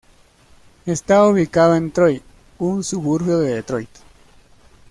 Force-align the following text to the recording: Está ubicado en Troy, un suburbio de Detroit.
Está 0.87 1.23
ubicado 1.27 1.75
en 1.75 1.91
Troy, 1.91 2.23
un 2.57 2.83
suburbio 2.83 3.37
de 3.37 3.53
Detroit. 3.53 3.89